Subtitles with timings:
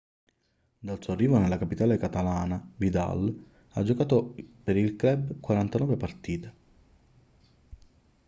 [0.79, 3.31] dal suo arrivo nella capitale catalana vidal
[3.73, 6.53] ha giocato per il club 49 partite